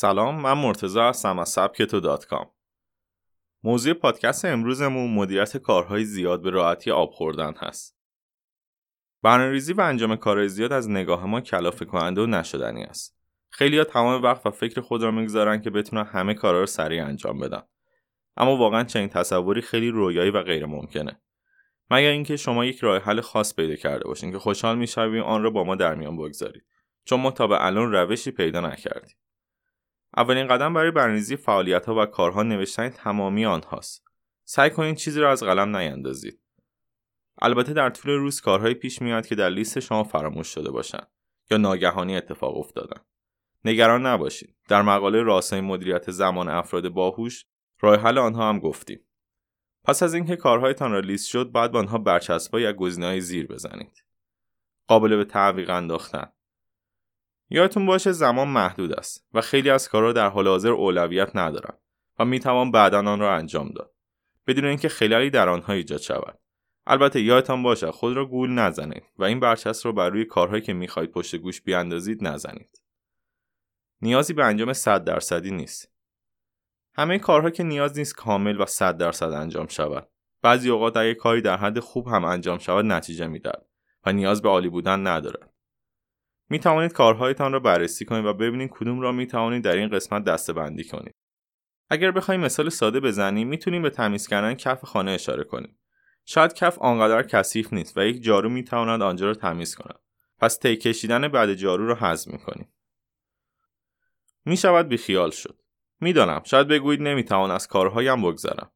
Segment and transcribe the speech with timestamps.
[0.00, 2.50] سلام من مرتزا هستم از سبکتو دات کام.
[3.62, 7.98] موضوع پادکست امروزمون مدیریت کارهای زیاد به راحتی آب خوردن هست.
[9.22, 13.18] برنامه‌ریزی و انجام کارهای زیاد از نگاه ما کلافه کننده و نشدنی است.
[13.50, 17.04] خیلی ها تمام وقت و فکر خود را می‌گذارن که بتونن همه کارها رو سریع
[17.04, 17.62] انجام بدن.
[18.36, 21.20] اما واقعا چنین تصوری خیلی رویایی و غیر ممکنه.
[21.90, 25.50] مگر اینکه شما یک راه حل خاص پیدا کرده باشین که خوشحال می‌شویم آن را
[25.50, 26.66] با ما در میان بگذارید.
[27.04, 29.16] چون ما تا به الان روشی پیدا نکردیم.
[30.16, 34.04] اولین قدم برای برنامه‌ریزی فعالیت‌ها و کارها نوشتن تمامی آنهاست.
[34.44, 36.40] سعی کنید چیزی را از قلم نیندازید.
[37.42, 41.10] البته در طول روز کارهایی پیش میاد که در لیست شما فراموش شده باشند
[41.50, 43.00] یا ناگهانی اتفاق افتادن.
[43.64, 44.56] نگران نباشید.
[44.68, 47.44] در مقاله راستای مدیریت زمان افراد باهوش
[47.80, 49.00] راه حل آنها هم گفتیم.
[49.84, 54.04] پس از اینکه کارهایتان را لیست شد بعد به آنها برچسب‌های یا گزینه‌های زیر بزنید.
[54.86, 56.32] قابل به تعویق انداختن
[57.50, 61.78] یادتون باشه زمان محدود است و خیلی از کارها در حال حاضر اولویت ندارن
[62.18, 63.94] و می‌توان بعدا آن را انجام داد.
[64.46, 66.38] بدون اینکه خلالی در آنها ایجاد شود.
[66.86, 70.72] البته یادتان باشه خود را گول نزنید و این برچسب را بر روی کارهایی که
[70.72, 72.82] می‌خواهید پشت گوش بیاندازید نزنید.
[74.02, 75.92] نیازی به انجام 100 درصدی نیست.
[76.94, 80.08] همه کارها که نیاز نیست کامل و 100 درصد انجام شود.
[80.42, 83.66] بعضی اوقات اگر کاری در حد خوب هم انجام شود نتیجه می‌دهد
[84.06, 85.52] و نیاز به عالی بودن ندارد.
[86.50, 90.24] می توانید کارهایتان را بررسی کنید و ببینید کدوم را می توانید در این قسمت
[90.24, 91.14] دسته بندی کنید.
[91.90, 95.78] اگر بخوایم مثال ساده بزنیم می‌تونیم به تمیز کردن کف خانه اشاره کنیم.
[96.24, 99.98] شاید کف آنقدر کثیف نیست و یک جارو می‌تواند آنجا را تمیز کند.
[100.38, 102.72] پس طی کشیدن بعد جارو را حذف می‌کنیم.
[104.44, 105.58] می شود بیخیال شد.
[106.00, 108.70] می‌دانم شاید بگویید نمی‌توان از کارهایم بگذرم.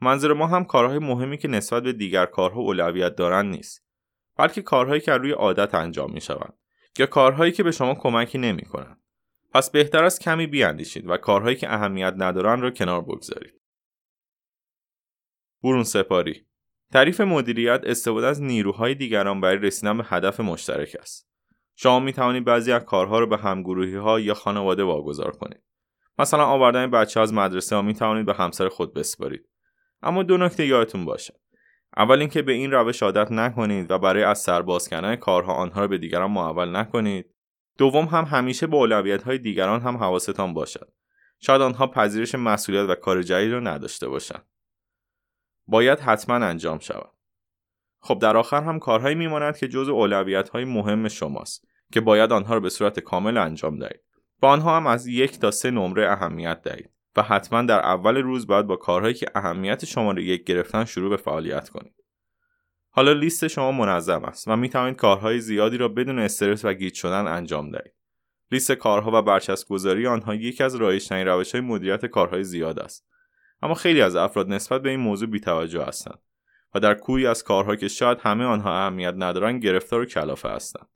[0.00, 3.84] منظور ما هم کارهای مهمی که نسبت به دیگر کارها اولویت دارند نیست.
[4.36, 6.59] بلکه کارهایی که روی عادت انجام می شوند.
[6.98, 9.00] یا کارهایی که به شما کمکی نمی کنند.
[9.54, 13.60] پس بهتر است کمی بیاندیشید و کارهایی که اهمیت ندارن را کنار بگذارید.
[15.62, 16.46] برون سپاری
[16.92, 21.30] تعریف مدیریت استفاده از نیروهای دیگران برای رسیدن به هدف مشترک است.
[21.76, 25.62] شما می توانید بعضی از کارها را به همگروهی ها یا خانواده واگذار کنید.
[26.18, 29.48] مثلا آوردن بچه از مدرسه ها می توانید به همسر خود بسپارید.
[30.02, 31.34] اما دو نکته یادتون باشه.
[31.96, 35.86] اول اینکه به این روش عادت نکنید و برای از سرباز کردن کارها آنها را
[35.86, 37.34] به دیگران معول نکنید.
[37.78, 40.92] دوم هم همیشه به اولویت های دیگران هم حواستان باشد.
[41.38, 44.46] شاید آنها پذیرش مسئولیت و کار جدید را نداشته باشند.
[45.66, 47.10] باید حتما انجام شود.
[48.00, 52.54] خب در آخر هم کارهایی میماند که جز اولویت های مهم شماست که باید آنها
[52.54, 54.00] را به صورت کامل انجام دهید.
[54.40, 56.90] با آنها هم از یک تا سه نمره اهمیت دهید.
[57.16, 61.10] و حتما در اول روز باید با کارهایی که اهمیت شما رو یک گرفتن شروع
[61.10, 61.94] به فعالیت کنید.
[62.90, 66.94] حالا لیست شما منظم است و می توانید کارهای زیادی را بدون استرس و گیج
[66.94, 67.94] شدن انجام دهید.
[68.52, 73.06] لیست کارها و برچسب گذاری آنها یکی از رایجترین روش های مدیریت کارهای زیاد است.
[73.62, 76.18] اما خیلی از افراد نسبت به این موضوع بیتوجه هستند
[76.74, 80.88] و در کوی از کارها که شاید همه آنها اهمیت ندارند گرفتار و کلافه هستند.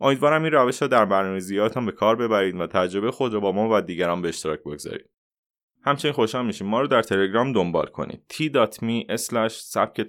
[0.00, 3.68] امیدوارم این روش را در برنامه‌ریزیاتتان به کار ببرید و تجربه خود را با ما
[3.72, 5.10] و دیگران به اشتراک بگذارید.
[5.86, 6.66] همچنین خوشحال میشیم.
[6.66, 8.20] ما رو در تلگرام دنبال کنید.
[8.32, 10.04] t.me slash thank you